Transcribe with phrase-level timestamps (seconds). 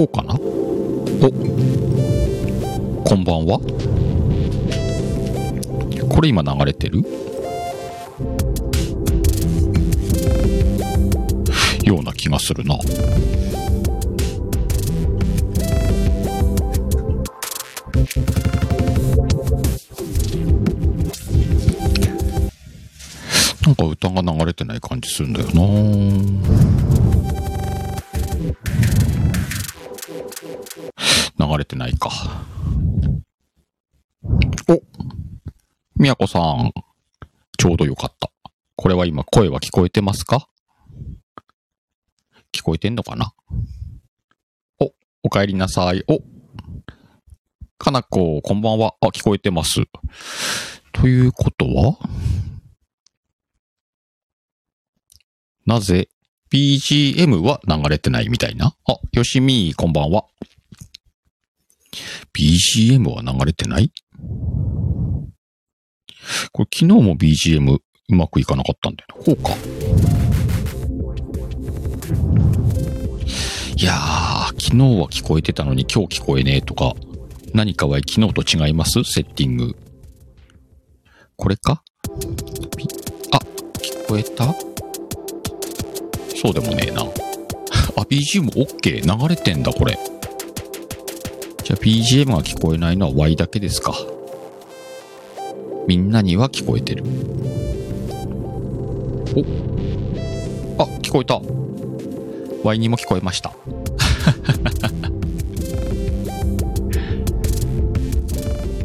[0.00, 0.34] こうかな？
[0.34, 0.38] お。
[3.04, 3.60] こんばんは。
[6.08, 7.02] これ今流れてる？
[11.84, 12.78] ような気がするな。
[23.66, 26.69] なんか歌が流れてない感じするんだよな。
[31.80, 32.10] ないか。
[34.68, 34.82] お
[35.96, 36.72] みやこさん。
[37.58, 38.30] ちょうどよかった。
[38.76, 40.48] これは今声は聞こえてますか？
[42.52, 43.32] 聞こえてんのかな？
[44.78, 44.92] お、
[45.22, 46.04] お帰りなさい。
[46.06, 46.20] お、
[47.78, 48.94] かなこ、こんばんは。
[49.00, 49.82] あ、聞こえてます。
[50.92, 51.98] ということは？
[55.64, 56.10] なぜ
[56.52, 58.74] ？BGM は流れてないみたいな？
[58.86, 60.26] あ、よしみー、こんばんは。
[62.32, 63.92] BGM は流れてない？
[66.52, 67.80] これ昨日も BGM う
[68.14, 69.24] まくいかなかったんだよな。
[69.24, 69.50] こうか。
[73.76, 76.94] いやー、昨日は聞こえてたのに今日聞こえねえとか、
[77.54, 79.02] 何かは昨日と違います？
[79.04, 79.76] セッティング。
[81.36, 81.82] これか？
[82.76, 82.86] ピ
[83.32, 83.38] あ、
[83.78, 84.54] 聞こえた？
[86.36, 87.02] そうでもねえな。
[87.02, 87.06] あ、
[88.02, 89.18] BGM OK。
[89.22, 89.98] 流れてんだ、これ。
[91.70, 93.94] じゃあ BGM が聞こえないのは Y だけですか。
[95.86, 97.04] みんなには聞こえてる。
[99.36, 101.40] おあ、聞こえた。
[102.64, 103.52] Y にも聞こえました。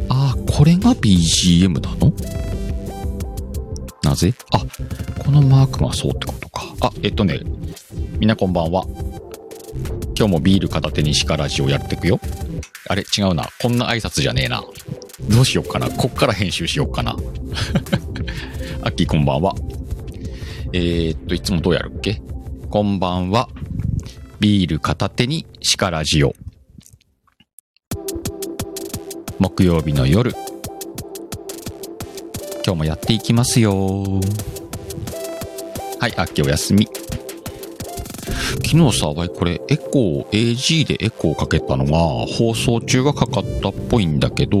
[0.08, 2.12] あ、これが BGM なの？
[4.04, 4.32] なぜ？
[4.52, 4.60] あ、
[5.24, 6.62] このマークがそうってことか。
[6.82, 7.40] あ、えっとね、
[8.20, 8.86] みんなこんばんは。
[10.16, 12.20] 今日もビール片手にシカラジオやってくよ。
[12.88, 13.48] あれ違うな。
[13.60, 14.64] こんな挨拶じゃねえな。
[15.28, 15.90] どうしよっかな。
[15.90, 17.16] こっから編集しよっかな。
[18.82, 19.54] アッキーこんばんは。
[20.72, 22.20] えー、っと、いつもどうやるっけ？
[22.70, 23.48] こんばんは。
[24.40, 26.34] ビール片手にシカラジオ。
[29.38, 30.32] 木曜日の夜。
[32.64, 34.04] 今日もやっていきますよ。
[35.98, 36.88] はい、あっきお休み。
[38.64, 41.92] 昨日さ、わいこれエコー、AG でエコーかけたのが
[42.26, 44.58] 放送中がかかったっぽいんだけど、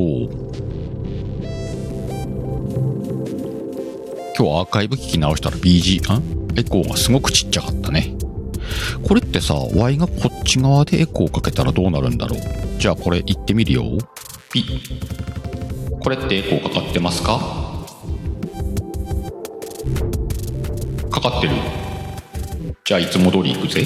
[4.38, 8.14] 今日アーカイブ聞き直したら BG、んエコーがすごくちっちゃかったね。
[9.06, 12.40] これってさ、Y がこっち側でエコーかけたらどうなるんだろう？
[12.78, 13.84] じゃあこれ言ってみるよ。
[14.52, 14.64] ピ。
[16.00, 17.38] これってエコーかかってますか？
[21.10, 21.54] かかってる。
[22.86, 23.84] じゃあいつも通り行くぜ。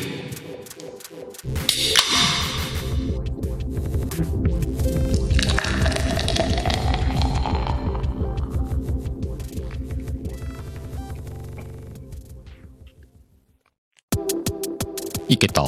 [15.29, 15.64] いけた。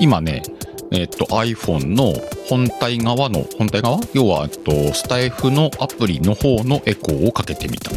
[0.00, 0.42] 今ね、
[0.90, 2.12] えっと iPhone の
[2.48, 4.00] 本体側の、本体側？
[4.14, 7.92] 要は、えっと、スタイフのアプリの方のエコーをかけてみた。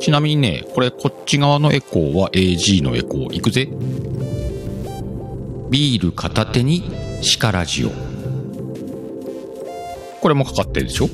[0.00, 3.34] ちなみにね、これこっち側のエコーは AG のエコー。
[3.34, 3.68] いくぜ。
[5.70, 6.90] ビール片手に
[7.20, 7.90] シカラジオ。
[10.20, 11.08] これもかかってるでしょ？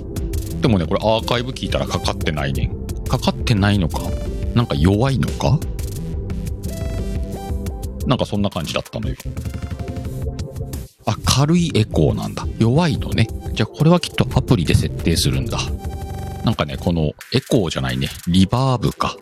[0.60, 2.86] でもね、これアーカイブ聞いたらかかってないねん。
[3.04, 4.02] かかってないのか？
[4.54, 5.58] なんか弱いのか？
[8.06, 9.16] なんかそんな感じだったのよ。
[11.06, 12.46] あ、軽いエコーなんだ。
[12.58, 13.26] 弱いのね。
[13.52, 15.58] じゃあこれはきっとアプリで設定するんだ。
[16.44, 19.16] なんかね、このエコーじゃないね、リバーブか。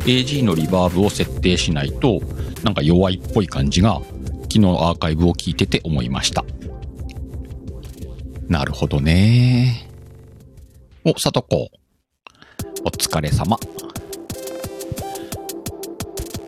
[0.00, 2.20] AG のリバーブを設定しないと、
[2.62, 4.00] なんか弱いっぽい感じが、
[4.42, 6.44] 昨日アーカイブを聞いてて思いました。
[8.48, 9.88] なるほどね。
[11.04, 11.70] お、さとこ。
[12.84, 13.58] お疲れ様。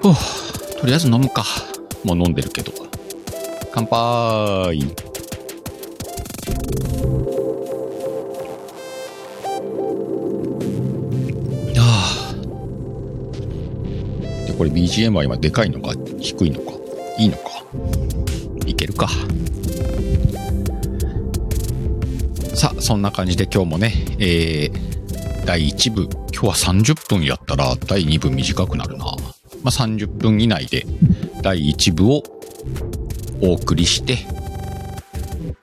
[0.01, 1.45] ふぅ、とりあえず飲むか。
[2.05, 2.73] もう飲んでるけど。
[3.73, 5.10] 乾杯。
[14.61, 16.73] これ BGM は今でかいのか低いのか
[17.19, 17.45] いいのか
[18.67, 19.09] いけるか。
[22.55, 29.07] さあ、そんな感じで今日もね、えー、第1部、今日は30分やったら第2部短くなるな。
[29.07, 29.13] ま
[29.65, 30.85] あ、30分以内で
[31.41, 32.23] 第1部を
[33.41, 34.19] お送りして、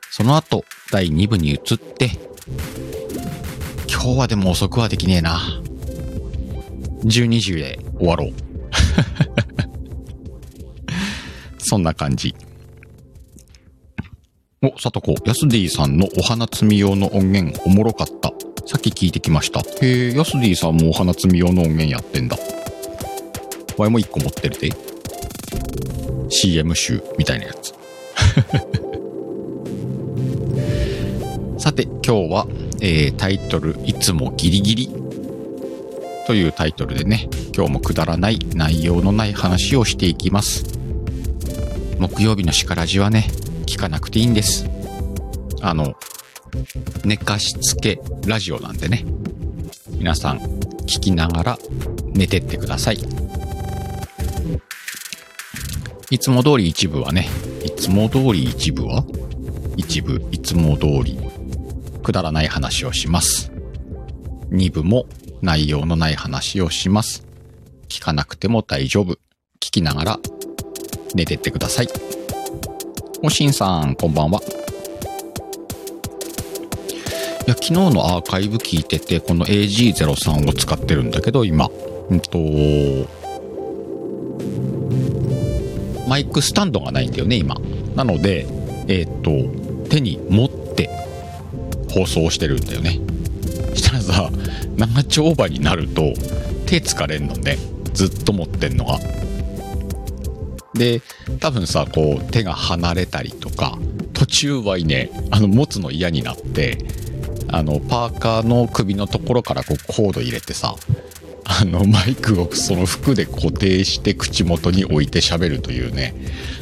[0.10, 2.10] その後第2部に移って、
[3.88, 5.40] 今日はでも遅くはできねえな。
[7.04, 8.47] 12時で終わろう。
[11.60, 12.34] そんな感じ。
[14.62, 18.34] お、さとこ、ヤスディさんのお花摘み用の音源おもろかった。
[18.66, 19.62] さっき聞いてきました。
[19.82, 22.38] へえ、ヤスディさんもお花摘み用の音源やってんだ。
[23.78, 24.72] わいも一個持ってるで。
[26.30, 27.74] CM 集みたいなやつ。
[31.58, 32.48] さて、今日は、
[32.82, 34.90] えータイトル、いつもギリギリ
[36.28, 40.66] というタイトルでね、今日もくだらない内容のない話をしていきます。
[42.00, 43.28] 木曜日の叱らじはね、
[43.66, 44.66] 聞かなくていいんです。
[45.62, 45.96] あの、
[47.06, 49.06] 寝かしつけラジオなんでね、
[49.92, 50.40] 皆さん
[50.86, 51.60] 聞きながら
[52.14, 53.00] 寝てってください。
[56.10, 57.30] いつも通り一部はね、
[57.64, 59.06] いつも通り一部は
[59.78, 61.18] 一部、いつも通り
[62.04, 63.50] くだらない話をします。
[64.50, 65.06] 二部も
[65.42, 67.25] 内容のない話をします。
[67.89, 69.13] 聞かなくても大丈夫。
[69.60, 70.19] 聞きながら
[71.16, 71.88] 寝てってください。
[73.24, 74.42] おしんさん、こんばんは。
[77.48, 81.69] いや、昨日のアーカイブ聞いてて、この AG03 を使ってるんだけど、今。
[82.10, 82.40] うんと、
[86.07, 87.56] マイクスタンドがないんだよね、今。
[87.95, 88.45] なので、
[88.88, 89.31] えっ、と、
[89.90, 90.90] 手に持って
[91.92, 93.00] 放送してるんだよね。
[93.78, 94.30] したらさ、
[94.76, 96.14] 長丁場になると
[96.66, 97.58] 手疲れんのね。
[97.94, 99.00] ずっと持ってんのが。
[100.76, 101.02] で、
[101.40, 103.78] 多分さ、こう手が離れたりとか、
[104.14, 106.78] 途中はいね、あの持つの嫌になって、
[107.48, 110.76] あの、パーカーの首のところからこうコード入れてさ、
[111.50, 116.14] あのマイクをその服で固定して口元に置いて喋るというね、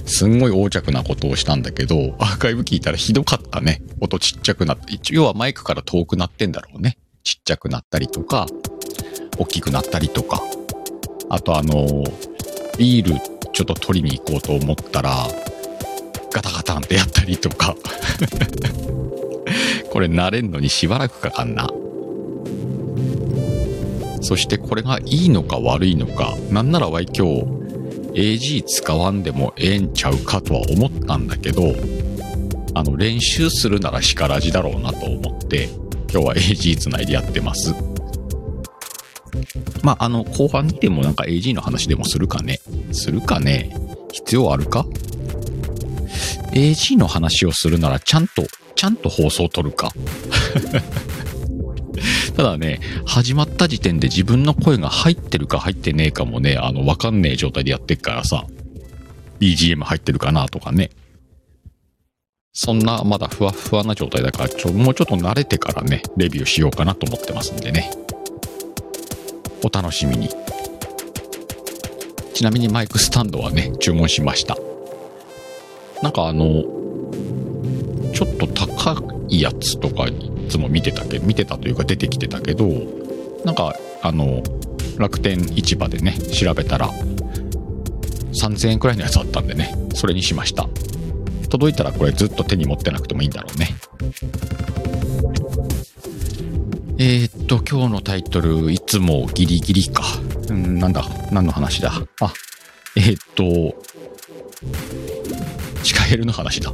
[0.06, 3.82] すんごい横着なことをしたんだけど、アーカイブ聞いたらひどかったね。
[4.00, 6.98] 音ちっちゃくなって、一応要はマイクから遠くなってんだろうね。
[7.25, 8.45] ちっちゃくなったりとか、
[9.39, 10.42] 大きくなったりとか。
[11.27, 12.04] あとあの、
[12.77, 13.19] ビール
[13.51, 15.27] ちょっと取りに行こうと思ったら、
[16.31, 17.75] ガタガタンってやったりとか。
[19.92, 21.68] これ慣れんのにしばらくかかんな。
[24.21, 27.44] そしてこれがいいのか悪いのか、なんならわい今日
[28.13, 31.74] AG 使わんでもええんちゃうかとは思ったんだけど、
[32.75, 35.69] あの練習するなら叱らじだろうなと思って、
[36.16, 37.76] 今日は AG つないでやってます。
[39.84, 42.62] まあ、あの、後半にでもなんか AG の話でもするかね？
[42.94, 43.76] するかね？
[44.14, 44.86] 必要あるか
[46.54, 48.44] ?AG の話をするならちゃんと、
[48.76, 49.92] ちゃんと放送を取るか？
[52.38, 58.45] ただね、始まった時点で自分の声が入ってるか入ってねえかもね、あの、わかんねえ状態でやってっからさ、
[59.42, 60.92] BGM 入ってるかなとかね。
[62.57, 67.92] そんな、まだふわふわな状態だから、ちょ、もうちょっと慣れてからね、レビューしようかなと思ってますんでね。
[69.62, 70.30] お楽しみに。
[72.33, 74.57] ちなみにマイクスタンドはね、注文しました。
[76.02, 76.64] なんかあの、
[78.14, 80.14] ちょっと高いやつとかい
[80.47, 82.69] つも見てたけど、見てたというか出てきてたけど、
[83.44, 84.42] なんかあの、
[84.97, 86.90] 楽天市場でね、調べたら、
[88.31, 90.69] 3000円くらいのやつあったんでね、それにしました。
[91.56, 93.69] 届いたらこれずっと手に持ってなくてもいいんだろうね。
[96.97, 100.04] えー、っと、今日のタイトル、いつもギリギリか。
[100.50, 101.94] うん、なんだ、何の話だ？
[102.19, 102.33] あ、
[102.97, 103.81] えー、っと、
[105.83, 106.74] シカヘルの話だ。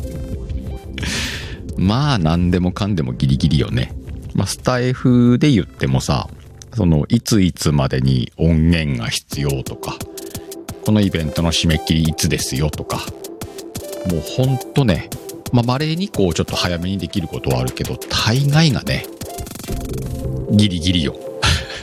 [1.78, 3.94] まあ、何でもかんでもギリギリよね。
[4.34, 6.28] まあ、スタイフで言ってもさ、
[6.74, 9.96] その、いついつまでに音源が必要とか、
[10.84, 13.00] このイベントの締め切りいつですよとか、
[14.10, 15.08] もうほんとね、
[15.52, 19.06] まあ、稀にこう、ちょっと早めにできることはあるけど、大概がね、
[20.52, 21.16] ギリギリよ。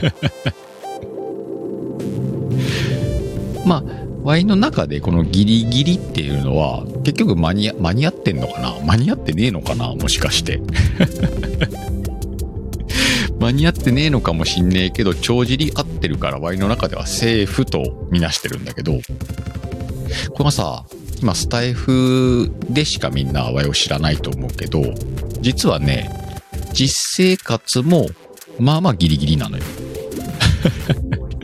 [3.66, 3.84] まあ、
[4.22, 8.74] ワイの中でこのギリギリっていうのは、結局間に間に合ってんのかな？
[8.84, 9.94] 間に合ってねえのかな？
[9.94, 10.60] もしかして。
[13.38, 18.98] 間に合ってねえのかもしんねえけど、帳尻合ってるから、ワイの中ではセーフとみなしてるんだけど、こ
[20.38, 20.86] れがさ、
[21.24, 24.82] 今スタイフでしかみんなワイを知らないと思うけど、
[25.40, 26.10] 実はね、
[26.74, 28.08] 実生活も、
[28.58, 29.64] まあまあギリギリなのよ。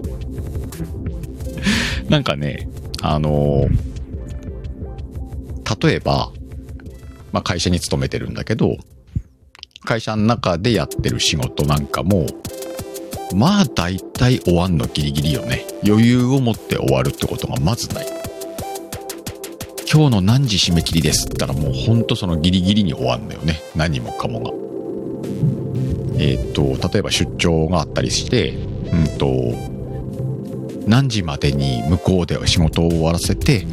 [2.10, 2.68] なんかね、
[3.00, 3.68] あの
[5.82, 6.30] 例えば、
[7.32, 8.76] まあ会社に勤めてるんだけど、
[9.87, 12.26] 会社の中でやってる仕事なんかも、
[13.34, 15.64] まあ大体終わんのギリギリよね。
[15.82, 18.19] 余裕を持って終わるってことがまずない。
[19.92, 23.61] 今日の何時締め切りですって言ったらもうほんとそのギリギリに終わんのよね。
[23.75, 24.50] 何もかもが。
[26.16, 33.66] えーっと、例えば出張があったりして、うんと、何時までに向こうで仕事を終わらせて、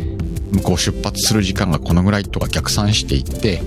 [0.51, 3.61] 向こう出発する時間がこのぐらいとか逆算していって、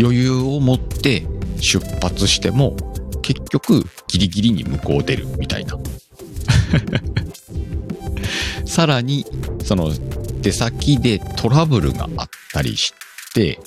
[0.00, 1.24] 余裕を持って
[1.60, 2.76] 出発しても、
[3.22, 5.78] 結局ギリギリに向こう出るみたいな。
[8.66, 9.24] さらに、
[9.62, 9.92] その
[10.40, 12.94] 出先でトラブルがあったりし
[13.34, 13.58] て、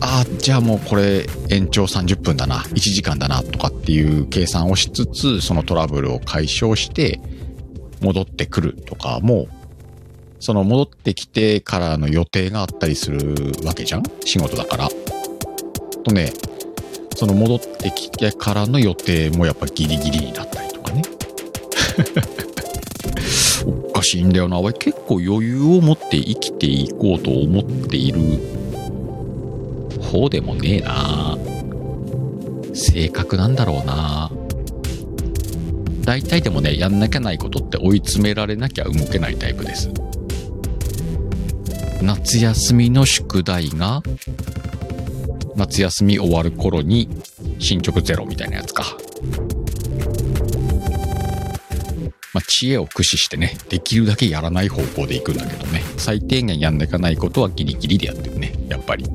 [0.00, 7.20] ああ、じゃあもうこれ延長30分だな、1時間だなとかっていう計算をしつつ、そのトラブルを解消して
[8.00, 9.46] 戻ってくるとかも、
[10.40, 14.02] その戻ってきてからの予定があったりするわけじゃん？
[14.24, 14.88] 仕事だから。
[16.02, 16.32] とね、
[17.14, 21.02] その戻ってきてからの予定もやっぱギリギリになったりとかね。
[24.04, 24.60] おかしいんだよな。
[24.60, 28.20] 俺結構余裕を持って生きていこうと思っている
[30.02, 31.38] 方でもねえな。
[32.74, 34.30] 性格なんだろうな。
[36.04, 39.88] 大体でもね、やんなきゃないことって追い詰められなきゃ動けないタイプです。
[42.02, 44.02] 夏休みの宿題が、
[45.56, 47.08] 夏休み終わる頃に
[47.58, 48.98] 進捗ゼロみたいなやつか。
[52.34, 59.06] まあ、知恵を駆使してね、できるだけやらない方向で行くんだけどね、最低限やんなきゃないことはギリギリでやってるね、やっぱり。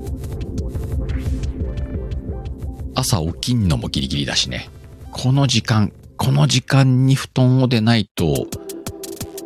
[2.95, 4.69] 朝起きんのもギリギリだしね。
[5.11, 8.47] この時間、この時間に布団を出ないと、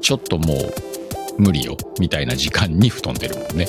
[0.01, 3.67] ちょっともう無理よ、みたいな時間に布団出るもんね。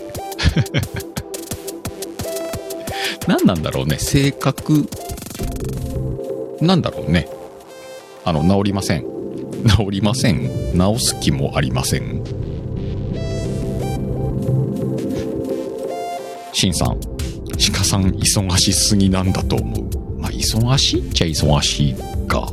[3.27, 4.87] 何なんだろうね、性格、
[6.61, 7.27] なんだろうね。
[8.27, 9.14] あの、治りません。
[9.67, 10.43] 治りません。
[10.75, 12.23] 治す気もありません。
[16.53, 17.01] シンさん、
[17.73, 20.19] 鹿さん忙しすぎなんだと思う。
[20.21, 21.95] まあ、忙しいっちゃ忙しい
[22.29, 22.49] か。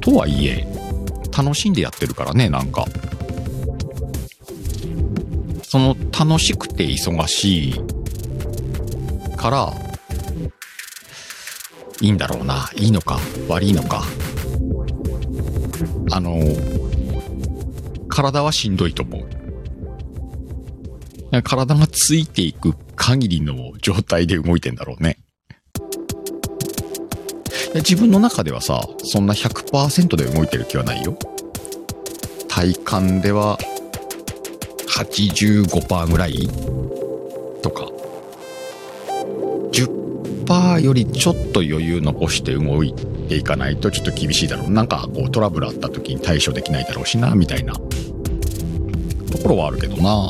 [0.00, 0.66] とはいえ、
[1.36, 2.86] 楽しんでやってるからね、なんか。
[5.62, 7.74] その楽しくて忙しい
[9.36, 9.72] から、
[12.00, 12.70] いいんだろうな。
[12.76, 14.04] いいのか、悪いのか。
[16.10, 16.40] あの、
[18.08, 19.28] 体はしんどいと思う。
[21.42, 25.18] 体がついていく限りの状態で動いてんだろうね。
[27.74, 31.16] 自分の中ではさ、そんな100%で動いてる気はないよ。
[32.48, 33.58] 体感では
[34.88, 36.48] 85%ぐらい
[37.62, 37.88] とか。
[39.72, 42.94] 10%よりちょっと余裕残して動い
[43.28, 44.70] ていかないとちょっと厳しいだろう。
[44.70, 47.80] なんかこうトラブルあった時に対処できないだろうしな、みたいなと
[49.42, 50.28] ころはあるけどな。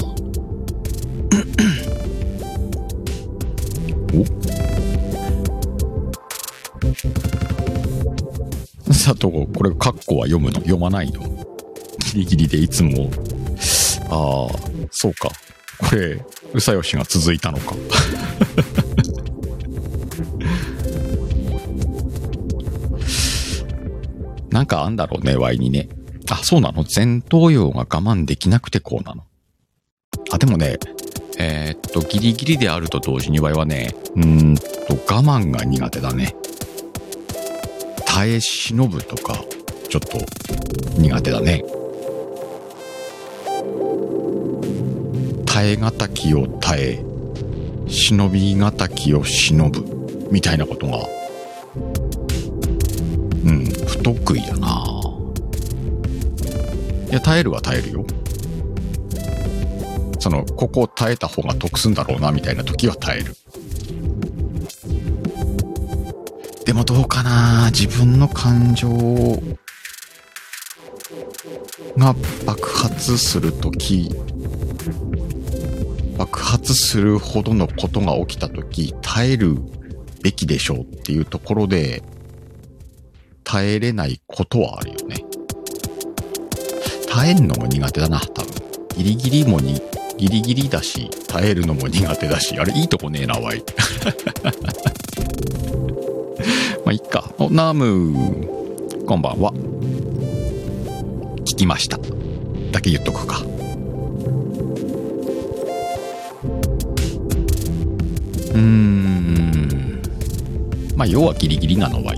[8.86, 10.56] お佐藤、これ、カッコは読むの？
[10.60, 11.22] 読まないの？
[12.12, 13.10] ギリギリでいつも、
[14.10, 14.58] ああ、
[14.90, 15.30] そうか。
[15.78, 17.74] これ、うさよしが続いたのか。
[24.58, 25.88] なんかあんだろうね、ワイにね。
[26.28, 26.84] あ、そうなの？
[26.84, 29.22] 前頭葉が我慢できなくてこうなの。
[30.32, 30.78] あ、でもね、
[31.38, 34.64] えーっと、ギリギリであると同時にワイはね、うんと、
[35.06, 36.34] 我慢が苦手だね。
[38.04, 39.44] 耐え忍ぶとか、
[39.88, 40.18] ちょっと
[41.00, 41.62] 苦手だね。
[45.46, 47.04] 耐え難きを耐え、
[47.86, 49.84] 忍び難きを忍ぶ、
[50.32, 50.98] みたいなことが、
[53.44, 54.84] うん、不得意だな。
[57.10, 58.04] いや、耐えるは耐えるよ。
[60.20, 63.34] その、ここを耐えた方が得すんだろうな、みたいな時は耐える。
[66.64, 68.90] でもどうかな自分の感情
[71.96, 72.14] が
[72.44, 74.10] 爆発するとき、
[76.18, 79.56] 爆発するほどのことが起きたとき、耐える
[80.22, 82.02] べきでしょうっていうところで、
[83.48, 85.24] 耐えれないことはあるよね。
[87.10, 88.52] 耐えんのも苦手だな、多分。
[88.98, 89.80] ギリギリもに、
[90.18, 93.64] ギリギリだし、耐えるのも苦手だし、あれいいとこねえな、わい。
[96.84, 97.32] まあ、いっか。
[97.38, 98.14] お、ナム
[99.06, 99.54] こんばんは。
[101.46, 101.98] 聞きました。
[102.70, 103.40] だけ言っとくか。
[108.52, 110.02] うーん。
[110.94, 112.17] まあ、要はギリギリなのはい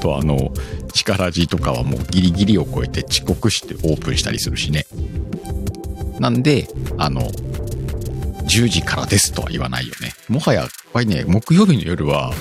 [0.00, 0.52] とあの、
[0.92, 4.86] 力字とかはもうギリギリを超えて遅刻してオープンしたりするしね。
[6.18, 7.30] なんで、あの、
[8.48, 10.12] 10時からですとは言わないよね。
[10.28, 12.32] もはや、やっぱりね、木曜日の夜は、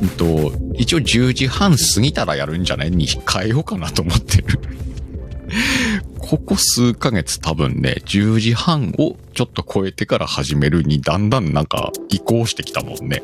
[0.00, 4.60] うんと、一応10時半過ぎたらやるんじゃないに変えようかなと思ってる。
[6.18, 13.22] ここ数ヶ月多分ね、10時半をちょっと超えてから始めるにだんだんなんか移行してきたもんね。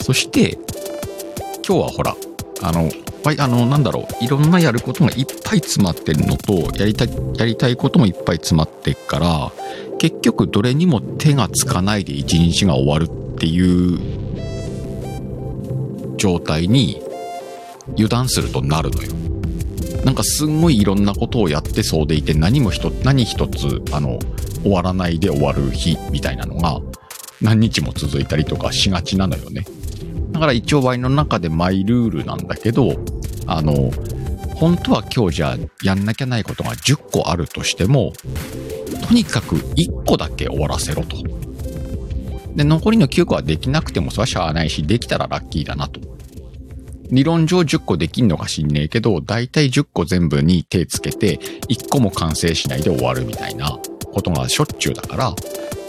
[0.00, 0.58] そして、
[1.72, 2.14] 今日はほら、
[2.60, 2.90] あの、
[3.24, 9.50] はい、あの、なんだろう、いろんなやることがいっぱい詰まってるのと、やりたい、やりたいこともいっぱい詰まってっから、
[9.98, 13.98] 結局どれにも手がつかないで一日が終わるっていう
[16.18, 17.00] 状態に
[17.92, 19.10] 油断するとなるのよ。
[20.04, 24.18] なんかすんごいいろんなことをやってそうでいて何も一つ、何一つ、あの、
[24.62, 26.82] 終わらないで終わる日みたいなのが
[27.40, 29.64] 何日も続いたりとかしがちなのよね。
[30.42, 32.96] だから一応ワイの中でマイルールなんだけど、
[33.46, 33.92] あの、
[34.56, 38.12] 本当は今日じゃあやんなきゃないことが10個あるとしても、
[39.06, 41.16] とにかく1個だけ終わらせろと。
[42.56, 46.00] で、残りの9個はできなくてもそれはしゃあないし、できたらラッキーだなと。
[47.12, 51.36] 理論上10個できんのか知んねえけど、だいたい10個全部に手つけて、
[51.68, 53.78] 1個も完成しないで終わるみたいな
[54.12, 55.32] ことがしょっちゅうだから、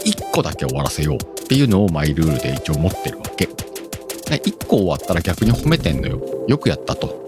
[0.04, 3.48] 1個だけ終わらせようっていうのをマイルールで一応持ってるわけ。
[4.26, 6.20] で1個終わったら逆に褒めてんのよ。
[6.48, 7.24] よくやったと。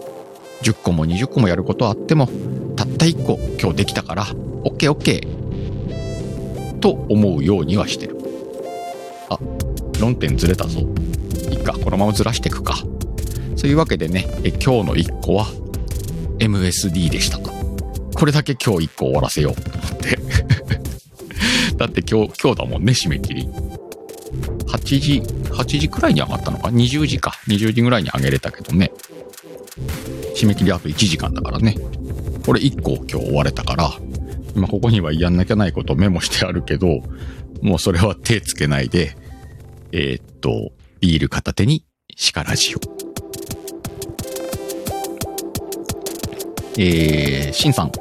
[0.63, 2.29] 10個も20個もやることあっても、
[2.77, 4.25] たった1個今日できたから、
[4.65, 6.81] OK OK。
[6.81, 8.17] と思うようにはしてる。
[9.29, 9.39] あ、
[10.01, 10.81] 論点ずれたぞ。
[11.51, 12.77] いいか、このままずらしていくか。
[13.57, 15.47] そういうわけでね、え今日の1個は
[16.39, 17.39] MSD でした。
[17.39, 20.19] これだけ今日1個終わらせようと思って。
[21.77, 23.49] だって今日、今日だもんね、締め切り。
[24.67, 25.23] 8時、
[25.57, 27.33] 8時くらいに上がったのか ?20 時か。
[27.49, 28.92] 20時ぐらいに上げれたけどね。
[30.37, 31.77] 締め切りあと1時間だからね。
[32.45, 33.90] これ1個今日終われたから、
[34.55, 37.01] 今ここにはやんなきゃないことメモしてあるけど、
[37.62, 39.16] もうそれは手つけないで、
[39.92, 41.85] えーっと、ビール片手に
[42.33, 42.79] 鹿ラジオ。
[46.79, 47.92] えー、シンさん。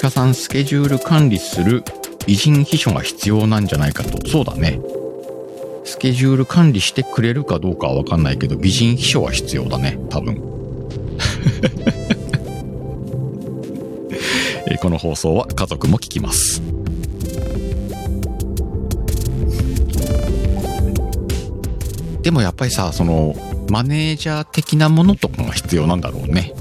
[0.00, 1.82] 鹿さんスケジュール管理する
[2.26, 4.28] 美人秘書が必要なんじゃないかと。
[4.28, 4.80] そうだね。
[5.86, 9.98] スケジュール管理してくれるかどうかはわかんないけど、美人秘書は必要だね。
[10.10, 10.36] 多分。
[14.82, 16.60] この放送は家族も聞きます。
[22.22, 23.34] でもやっぱりさ、その、
[23.70, 26.52] マネージャー的なものとかが必要なんだろうね。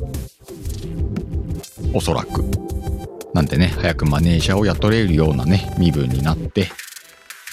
[1.94, 2.44] おそらく。
[3.34, 6.70] なんでね、早くマネージャーを雇れるようなね、身分になって、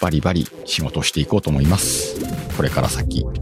[0.03, 2.17] バリバリ仕事をしていこうと思います。
[2.57, 3.25] これから先。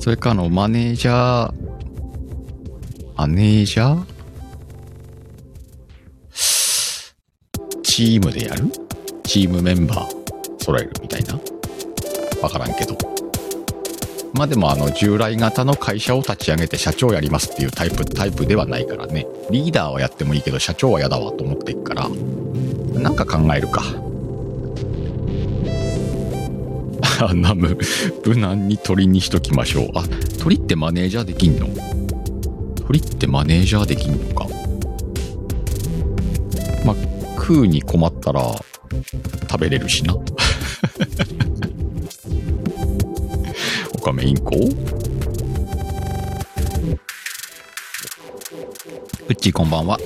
[0.00, 1.54] それかあの、マネージャー、
[3.14, 4.04] マネージャー？
[7.82, 8.70] チームでやる？
[9.24, 10.64] チームメンバー？
[10.64, 11.38] 揃えるみたいな？
[12.40, 12.96] わからんけど。
[14.32, 19.26] まあでもあの従来型の会社を立ち上げて社長やりますっていうタイプ、タイプではないからね。
[19.50, 22.08] リーダーはやってもいいけど社長は嫌だわと思っていくから。
[22.98, 23.82] なんか考えるか。
[27.18, 27.78] あ、ナム、
[28.24, 29.90] 無難に鳥にしときましょう。
[29.94, 30.02] あ、
[30.38, 31.68] 鳥ってマネージャーできんの？
[32.86, 34.46] 鳥ってマネージャーできんのか？
[36.84, 36.96] まあ、
[37.36, 38.42] 食うに困ったら
[39.50, 40.14] 食べれるしな。
[40.14, 40.22] オ
[43.98, 44.54] カメインコ？
[49.28, 49.98] うっちーこんばんは。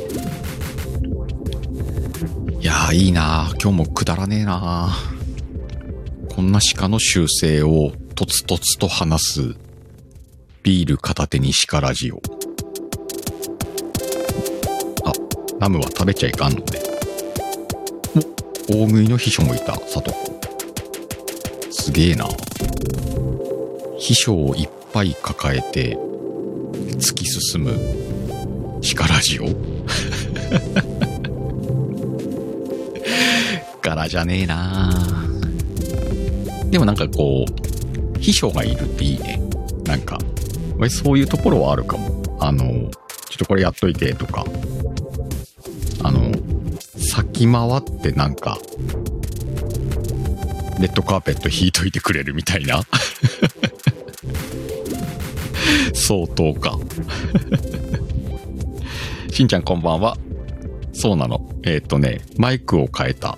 [2.91, 4.91] いやーいいな今日もくだらねえな
[6.29, 9.55] こんな鹿の習性をとつとつと話す
[10.63, 12.21] ビール片手に鹿ラジオ。
[15.05, 15.13] あ、
[15.59, 16.65] ナムは食べちゃいかんのね。
[18.71, 20.41] お、大食いの秘書もいた、さとこ。
[21.71, 22.29] すげえな。
[23.99, 25.97] 秘書をいっぱい抱えて
[26.99, 27.73] 突き進む
[28.97, 29.47] 鹿ラジオ？
[34.01, 34.91] 柄じゃねえな
[36.71, 39.41] でもなんかこう、秘書がいるっていいね。
[39.85, 40.19] なんか、
[40.79, 42.23] 俺そういうところはあるかも。
[42.41, 42.91] あの、ちょっ
[43.39, 44.45] とこれやっといてとか、
[46.05, 46.33] あの、
[46.97, 48.59] 先回ってなんか、
[50.79, 52.83] レッドカーペット引いといてくれるみたいな。
[55.93, 56.79] 相当か。
[59.33, 60.17] しんちゃんこんばんは。
[60.93, 61.51] そうなの。
[61.65, 63.37] えーっ、とね、マイクを変えた。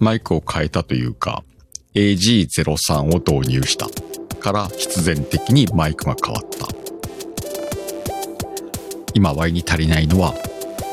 [0.00, 1.44] マイクを変えたというか、
[1.94, 3.88] AG03 を導入した。
[4.38, 6.68] から必然的にマイクが変わった。
[9.14, 10.34] 今 Y に足りないのは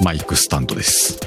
[0.03, 1.19] マイクスタンドです。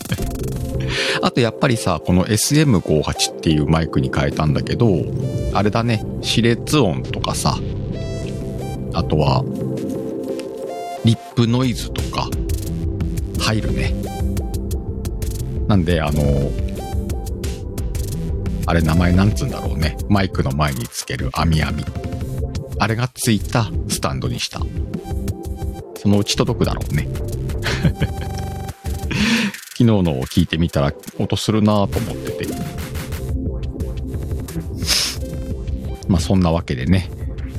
[1.20, 5.04] あとやっぱりさ、この SM58 っていうマイクに変えたんだけど、
[5.52, 7.58] あれだね、歯列音とかさ、
[8.94, 9.44] あとは、
[11.04, 12.28] リップノイズとか
[13.40, 13.94] 入るね。
[15.66, 16.22] なんで、あの、
[18.66, 19.96] あれ名前なんつうんだろうね。
[20.08, 21.84] マイクの前につける網網。
[22.78, 24.60] あれがついたスタンドにした。
[25.96, 27.08] そのうち届くだろうね。
[29.70, 32.54] 昨日のを聞いてみたら音するなと思ってて。
[36.08, 37.10] まあそんなわけでね、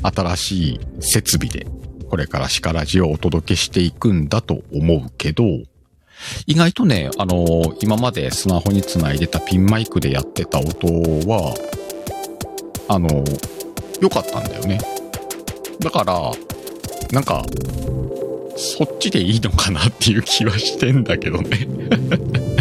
[0.04, 1.68] 新しい設備で
[2.10, 5.44] これからシカラジをお届けしていくんだと思うけど、
[6.46, 10.88] 意外とね、あのー、今までスマホにつないでたピンマイクでやってた音
[11.28, 11.56] は、
[12.88, 13.40] あのー、
[14.02, 14.80] 良かったんだよね。
[15.80, 16.32] だから、
[17.12, 17.46] なんか、
[18.58, 21.68] そっちでいいのかなっていう気はしてんだけどね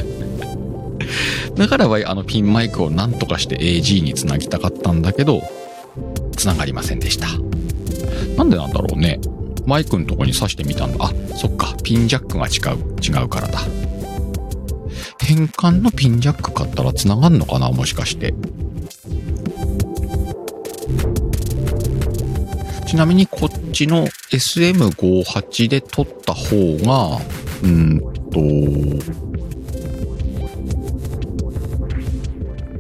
[1.57, 5.43] だからはあのピンマイクをなんとかして AG につなぎたかったんだけど、
[6.37, 7.29] つながりませんでした。
[8.37, 9.19] なんでなんだろうね。
[9.67, 11.05] マイクのとこに挿してみたんだ。
[11.05, 11.77] あ、そっか。
[11.83, 13.61] ピンジャックが違う、違うからだ。
[15.21, 17.71] 変換のピンジャック買ったら繋がんのかな？
[17.73, 18.33] もしかして。
[22.87, 27.19] ちなみにこっちの SM58 で撮った方が、
[27.65, 27.99] うん
[28.31, 28.39] と、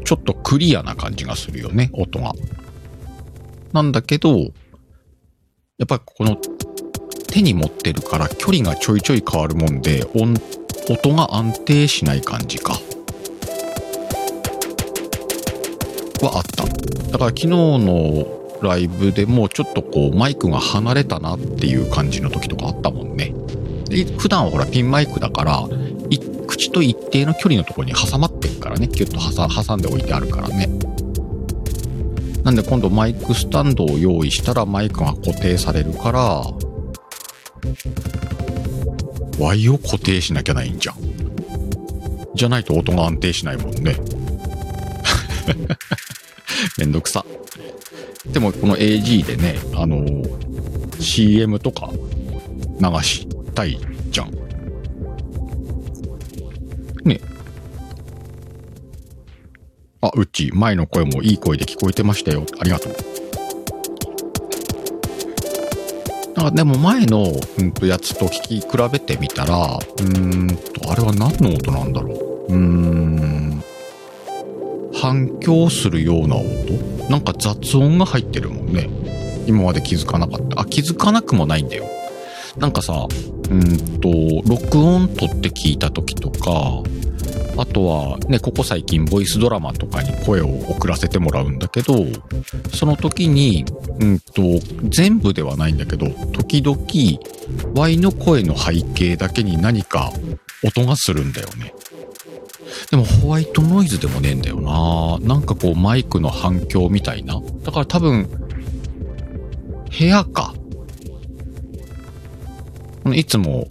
[0.05, 2.33] ちょっとクリアな感じがするよね、音が。
[3.73, 4.45] なんだけど、や
[5.83, 6.37] っぱりこの
[7.37, 10.41] 手に持ってるから距離がちょいちょい変わるもんで音
[10.89, 12.73] 音が安定しない感じか。
[16.23, 16.65] はあった。
[16.65, 18.27] だから昨日の
[18.63, 23.35] ライブでもちょっとこうマイクが離れたなっていう感じの時とかあったもんね。
[23.85, 25.69] で普段はほらピンマイクだから
[26.47, 28.89] 口と一定の距離のところに挟まってるからね。
[28.89, 29.19] キュッと
[29.55, 30.71] 挟んでおいてあるからね。
[32.45, 36.45] なんで今度マイクスタンドを用意したらマイクが固定されるから、
[39.39, 40.97] Y を固定しなきゃないんじゃん。
[42.35, 43.97] じゃないと音が安定しないもんね。
[46.79, 47.25] めんどくさ。
[48.33, 51.91] でもこの AG でね、あのー、CM とか
[52.81, 53.79] 流したい
[54.11, 54.33] じゃん。
[57.05, 57.21] ね。
[60.01, 62.45] あ、うっち、前の声もいい声で聞こえてましたよ。
[62.59, 63.16] ありがとう。
[66.37, 72.13] なんかでも前の、うんと、やつと聞き比べてみたら、うーんと、あれは何の音なんだろ
[72.49, 72.53] う。
[72.53, 73.63] うん。
[74.95, 76.47] 反響するような音？
[77.11, 78.91] なんか雑音が入ってるもんね。
[79.47, 80.61] 今まで気づかなかった。
[80.61, 81.87] あ、気づかなくもないんだよ。
[82.59, 83.07] なんかさ、
[83.51, 84.11] うんと、
[84.47, 86.83] 録音取って聞いた時とか、
[87.59, 92.05] あとはね、ここ最近ボイスドラマとかに声を送らせてもらうんだけど、
[92.75, 93.65] その時に、
[94.01, 94.43] うんと、
[94.91, 96.77] 全部ではないんだけど、時々、
[97.75, 100.13] Y の声の背景だけに何か
[100.65, 101.73] 音がするんだよね。
[102.91, 107.41] でもホワイトノイズでもねえんだよななんかこうマイクの反響みたいな。
[107.63, 108.29] だから多分、
[109.99, 110.55] 部屋か。
[113.15, 113.69] いつも、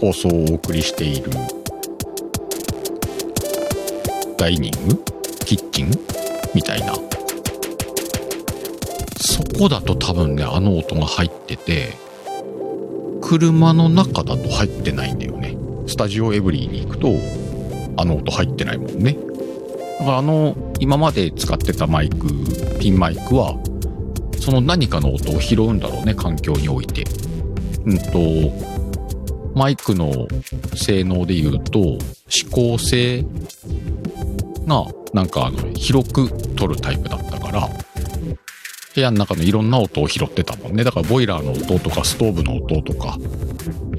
[0.00, 1.30] 放送をお送りしている
[4.36, 5.02] ダイニング？
[5.44, 5.90] キッチン？
[6.54, 6.94] みたいな。
[9.20, 11.94] そこだと多分ね、あの音が入ってて、
[13.20, 15.56] 車の中だと入ってないんだよね。
[15.88, 17.08] スタジオエブリーに行くと、
[17.96, 19.16] あの音入ってないもんね。
[19.98, 22.28] だからあの、今まで使ってたマイク、
[22.78, 23.58] ピンマイクは、
[24.40, 27.04] その何かの音を拾うんだろうね、環境において。
[27.84, 28.77] うんと、
[29.58, 30.28] マイクの
[30.76, 31.98] 性能で言うと、
[32.32, 33.26] 指向性
[34.68, 37.68] が、なんかあの、広く取るタイプだったから、
[38.94, 40.84] 部屋の中のいろんな音を拾ってたもんね。
[40.84, 43.18] だからボイラーの音とかストーブの音とか、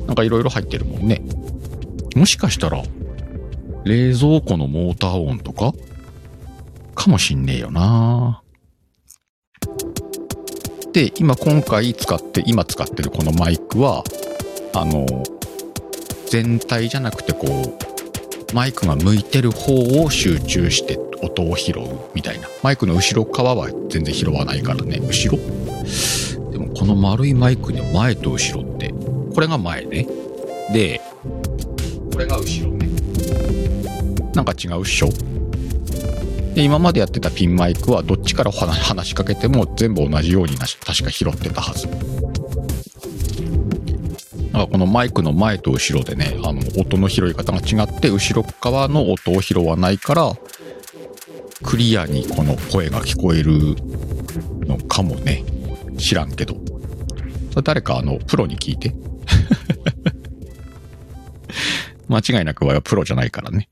[0.08, 1.22] なんかいろいろ入ってるもんね。
[2.16, 2.82] もしかしたら、
[3.84, 5.74] 冷蔵庫のモーター音とか
[6.96, 8.42] かもしんねえよな
[10.94, 14.06] で、今今回使って、今使ってるこのマイクは、
[14.74, 15.06] あの、
[16.30, 22.48] 全体じゃなくてこうマイクが向いてる方を集中して音を拾うみたいな。
[22.64, 25.00] マイクの後ろ側は全然拾わないからね。
[25.00, 25.40] 後ろ？
[26.52, 28.94] でもこの丸いマイクの前と後ろって
[29.34, 30.08] これが前ね。
[30.74, 31.02] で
[32.12, 32.90] これが後ろね。
[34.34, 35.10] なんか違うっしょ。
[36.56, 41.88] で今までやってたピンマイクはどっちから話しかけても全部同じように確か拾ってたはず。
[44.52, 50.34] だかこのマイクの前と後ろでね、あの、音の拾い方が違って、後ろ側の音を拾わないから、
[51.64, 53.76] クリアにこの声が聞こえる
[54.66, 55.44] のかもね。
[55.98, 56.56] 知らんけど。
[57.56, 58.94] れ誰かあの、プロに聞いて。
[62.08, 63.70] 間違いなくはプロじゃないからね。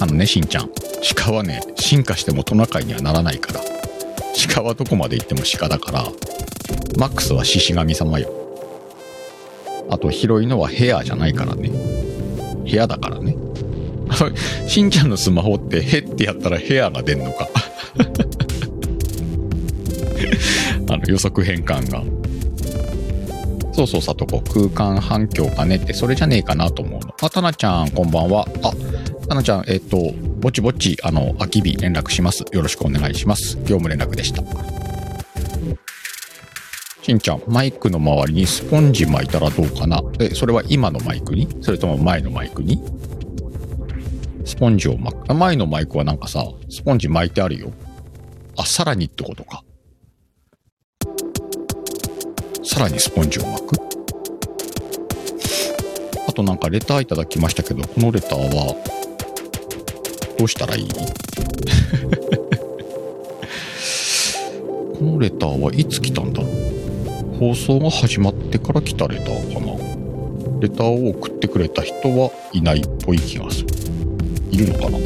[0.00, 0.70] あのね、しんちゃん。
[1.14, 3.60] 鹿はね、進化してもトナカイにはならないから。
[4.48, 6.06] 鹿はどこまで行っても鹿だから、
[6.96, 8.30] マックスは獅子神様よ。
[9.90, 11.70] あと広いのはヘアじゃないからね。
[12.64, 13.36] 部屋だからね。
[14.68, 17.48] しんちゃんのスマホってヘってやったらヘアが出んのか。
[20.88, 22.02] あの予測変換が。
[23.72, 27.14] そうそう、さとこ、空間反響かねって、それじゃねえかなと思うの。
[27.22, 28.46] あ、たなちゃん、こんばんは。
[28.62, 28.72] あ、
[29.26, 32.44] たなちゃん、えっ、と、ぼちぼち、あの、空き日連絡します。
[32.52, 33.56] よろしくお願いします。
[33.60, 34.42] 業務連絡でした。
[37.02, 40.00] しんちゃん、マイクの周りにスポンジ巻いたらどうかな？
[40.20, 41.48] え、それは今のマイクに？
[41.60, 42.80] それとも前のマイクに？
[44.44, 45.34] スポンジを巻く。
[45.34, 47.72] 前のマイクはなんかさ、スポンジ巻いてあるよ。
[48.56, 49.64] あ、さらにってことか。
[52.62, 53.76] さらにスポンジを巻く？
[56.28, 58.76] あとなんかレターいただきましたけど、このレターは、
[60.38, 60.88] どうしたらいい？
[64.96, 66.71] このレターはいつ来たんだろう？
[67.38, 69.72] 放送が始まってから来たレターかな。
[70.60, 73.68] レターを送ってくれた人はいないっぽい気がする。
[74.50, 74.98] いるのかな？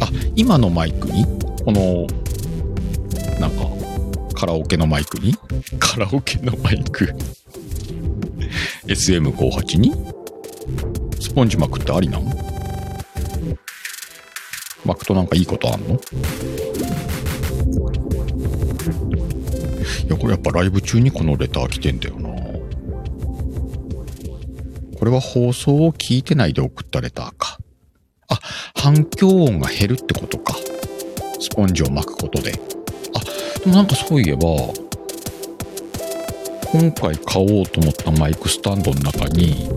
[0.00, 1.24] あ、今のマイクに？
[1.64, 2.06] この、
[3.40, 3.66] なんか、
[4.34, 5.34] カラオケのマイクに？
[5.80, 7.12] カラオケのマイク。
[8.86, 9.92] SM58 に？
[11.20, 12.24] スポンジ巻くってありなん？
[14.84, 15.98] 巻くとなんかいいことあんの？
[20.24, 22.30] これやっぱライブ中にこのレター来てんだよな。
[24.98, 27.58] これは放送を聞いてないで送ったレターか。
[28.28, 28.38] あ、
[28.74, 30.54] 反響音が減るってことか。
[31.38, 32.52] スポンジを巻くことで。
[33.14, 33.20] あ、
[33.60, 34.40] でもなんかそういえば、
[36.72, 39.68] 今回買おうと思ったマイクスタンドの中に、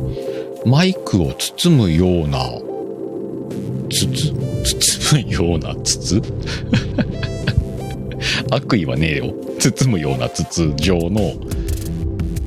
[0.65, 2.39] マイクを包むような、
[3.89, 4.31] 筒
[5.11, 6.21] 包むような筒
[8.49, 9.36] 悪意はねえよ。
[9.71, 11.33] 包むような筒状の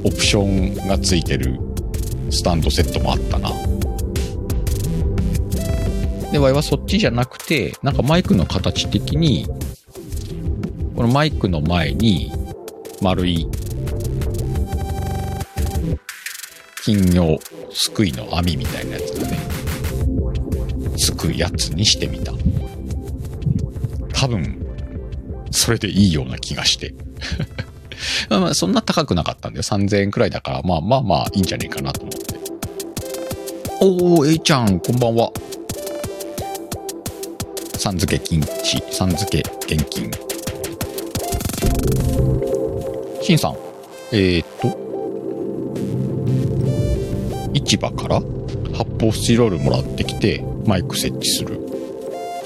[0.05, 1.59] オプションがついてる
[2.31, 3.51] スタンドセットもあったな。
[6.33, 9.47] で、ワイはそっちじゃなくて、なんかマイクの形的に、
[10.95, 12.33] このマイクの前に
[13.01, 13.49] 丸い
[16.85, 17.39] 金魚
[17.73, 19.39] すくいの網みたいなやつがね、
[20.97, 22.33] つくやつにしてみた。
[24.13, 24.67] 多分、
[25.51, 26.95] それでいいような気がして。
[28.31, 29.63] まあ、そんな高くなかったんだよ。
[29.63, 32.41] 3000円くらいだから、まあまあまあいいんじゃねえかなと思って。
[33.83, 35.31] おー、えいちゃん、こんばんは。
[37.77, 40.11] さん付け金地、さん付け現金。
[43.23, 43.57] しんさん、
[44.13, 44.79] えー、っと、
[47.55, 48.21] 市場から
[48.77, 51.59] 発泡スチロールもらってきて、マイク設置する。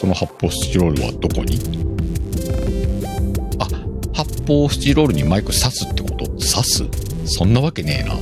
[0.00, 1.58] その発泡スチロールはどこに、
[4.44, 6.26] 発泡スチロールにマイク刺すってこと？
[6.26, 6.84] 刺す？
[7.26, 8.14] そんなわけねえな。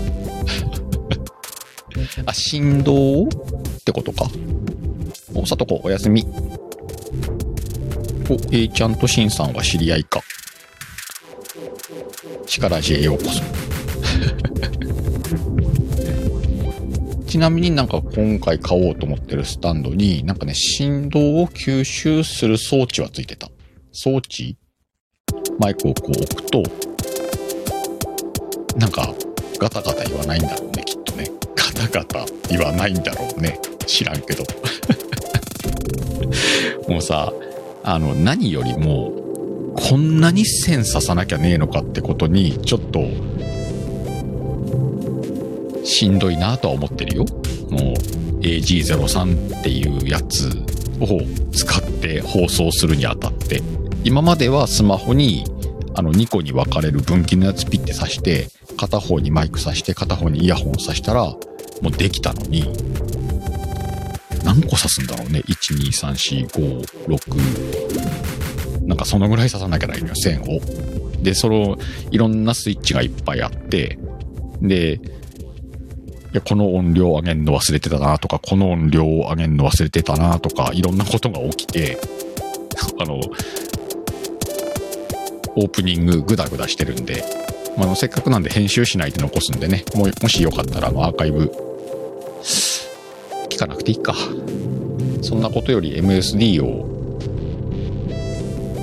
[2.26, 3.24] あ、振動？
[3.24, 3.28] っ
[3.84, 4.30] てことか。
[5.34, 6.24] お、さとこ、おやすみ。
[8.30, 10.22] お、A ちゃんとしんさんは知り合いか。
[12.46, 13.42] 力地へようこそ。
[17.26, 23.50] ちなみになんか今回買おうと思ってるスタンドに、なんかね、振動を吸収する装置はついてた。
[23.92, 24.56] 装置？
[25.58, 26.62] マイクをこう置くと、
[28.76, 29.14] なんか
[29.58, 31.30] ガタガタ言わないんだろうね、きっとね。
[31.54, 33.60] ガタガタ言わないんだろうね。
[33.86, 34.44] 知らんけど。
[36.88, 37.32] もうさ、
[37.84, 39.12] あの、何よりも、
[39.76, 43.06] こんなに線刺さなきゃねえのかってことに、ちょっと、
[45.84, 47.24] しんどいなとは思ってるよ。
[47.70, 47.94] もう
[48.40, 50.48] AG03 っていうやつ
[51.00, 51.20] を
[51.52, 53.62] 使って放送するにあたって。
[54.04, 55.44] 今まではスマホに
[55.94, 61.38] あの2個に分かれる分岐のやつピッて挿して、片方にマイク挿して片方にイヤホン挿したらも
[61.88, 62.62] うできたのに、
[64.44, 68.86] 何個挿すんだろうね？1、2、3、4、5、6。
[68.86, 70.60] なんかそのぐらい刺さなきゃないのよ、線を。
[71.22, 71.78] で、その、
[72.10, 73.98] いろんなスイッチがいっぱいあって、
[74.60, 75.00] で、い
[76.32, 81.98] や、この音量を上げんの忘れてたなとか、この音量を上げんの忘れてたなとか、いろんなことが起きて、
[82.98, 83.20] あの、
[85.56, 87.24] オープニンググダグダしてるんで、
[87.76, 91.52] まあ、せっかくなんで編集しないで残すんでね、ももしよかったらアーカイブ
[93.48, 94.14] 聞かなくていいか。
[95.22, 96.90] そんなことより MSD を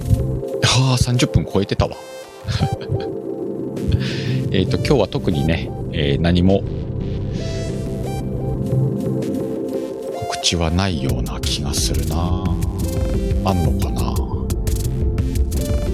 [0.62, 1.98] はあ、30分超えてたわ。
[4.52, 6.62] えっと、今日は特にね、えー何も
[10.16, 12.44] 告知はないような気がするな
[13.46, 14.14] あんのかな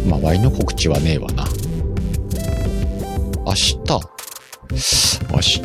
[0.06, 1.46] まあ、ワイの告知はねえわな。
[3.46, 3.78] 明日、
[5.32, 5.62] 明日、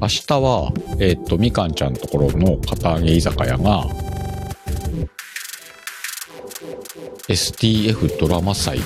[0.00, 3.86] 明日は、えっ、と、みかんちゃんのところの片揚げ居酒屋が、
[7.30, 8.80] STF ドラマ祭、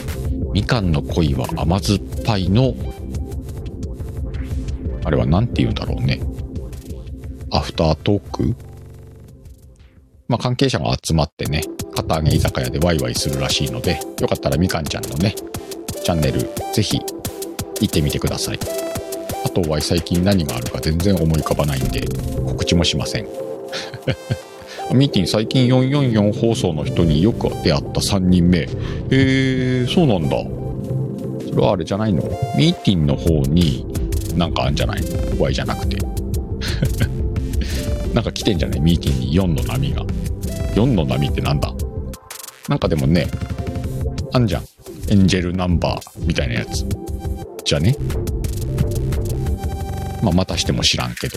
[0.53, 2.75] みかんの恋は甘酸っぱいの、
[5.03, 6.21] あれはなんて言うんだろうね。
[7.51, 8.55] アフタートーク？
[10.29, 11.63] まあ、関係者が集まってね、
[11.95, 15.35] 片揚げ居酒屋でワイワイするらしいので、よかったらみかんちゃんのね、
[16.05, 16.41] チャンネル、
[16.75, 18.59] ぜひ、行ってみてください。
[19.47, 22.07] あとは最近何があるか全然思い浮かばないんで、
[22.47, 23.27] 告知もしません。
[24.95, 28.61] ミーティン最近444放送の人によく出会った3人目。
[28.61, 28.69] へ
[29.11, 30.37] え、そうなんだ。
[31.49, 32.23] それはあれじゃないの？
[32.57, 33.85] ミーティンの方に
[34.37, 35.01] なんかあんじゃない？
[35.03, 35.97] の ?Y じゃなくて。
[38.15, 38.81] なんか来てんじゃない？
[38.81, 40.05] ミーティンに4の波が。
[40.77, 41.75] 4の波ってなんだ？
[42.69, 43.27] なんかでもね、
[44.33, 44.65] あんじゃん。
[45.11, 46.87] エンジェルナンバーみたいなやつ。
[47.65, 47.97] じゃね？
[50.23, 51.37] まあ、またしても知らんけど。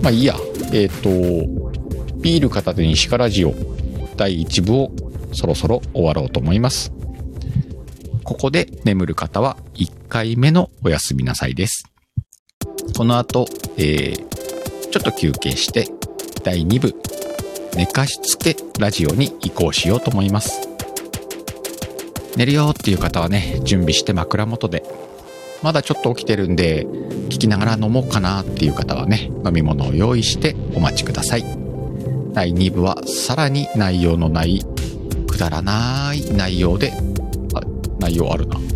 [0.00, 0.36] まあいいや。
[0.72, 1.10] えっ、と、
[2.20, 3.54] ビール片手にシカラジオ
[4.16, 4.92] 第1部を
[5.32, 6.92] そろそろ終わろうと思います。
[8.24, 11.84] ここで眠る方は1回目のおやすみなさいです。
[12.96, 14.32] この後、えー
[14.92, 15.88] ちょっと休憩して
[16.44, 16.94] 第2部
[17.74, 20.68] 寝かしつけラジオに移行しようと思います。
[22.36, 24.82] 寝るよっていう方はね、準備して枕元で。
[25.62, 26.86] まだちょっと起きてるんで、
[27.28, 31.44] 聞きながら飲もうかなっていう方はね、飲み物を用意してお待ちください。
[32.32, 34.60] 第2部はさらに内容のない、
[35.28, 36.92] くだらない内容で、
[37.54, 37.60] あ、
[38.00, 38.58] 内容あるな。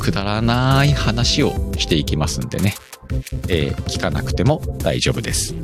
[0.00, 2.74] くだらない話をしていきますんでね、
[3.48, 5.54] えー聞かなくても大丈夫です。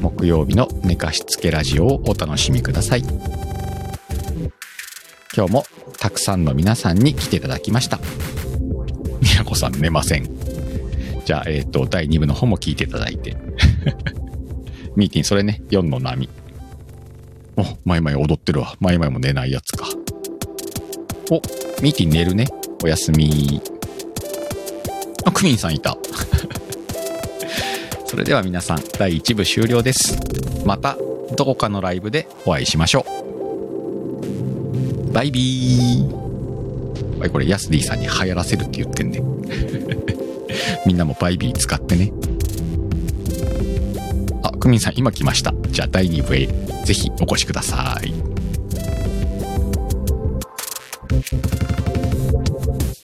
[0.00, 3.02] 木曜日の寝かしつけラジオをお楽しみください。
[5.36, 5.64] 今日も
[5.98, 7.98] たくさんの皆さんに来ていただきました。
[9.20, 10.28] みやこさん寝ません。
[11.24, 13.36] じゃあ、えっ、と、第2部の方も聞いていただいて。
[14.96, 16.28] ミーティン、それね、4の波。
[17.56, 18.76] お、マイマイ踊ってるわ。
[18.80, 19.86] マイマイも寝ないやつか。
[21.30, 21.42] お、
[21.82, 22.46] ミーティン寝るね。
[22.82, 23.60] おやすみ。
[25.24, 25.98] あ、クミンさんいた。
[28.06, 30.18] それでは皆さん、第1部終了です。
[30.64, 30.96] また、
[31.36, 33.27] どこかのライブでお会いしましょう。
[35.18, 37.20] バイビー。
[37.20, 39.20] おい、これ、ヤスディさんに流行らせるって言ってんね。
[40.86, 42.12] みんなもバイビー使ってね。
[44.44, 45.52] あ、クミンさん今来ました。
[45.72, 46.48] じゃあ第2部へ
[46.84, 48.27] ぜひお越しください。